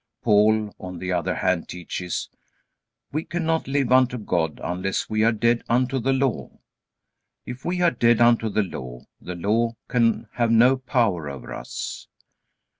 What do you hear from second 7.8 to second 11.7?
are dead unto the Law, the Law can have no power over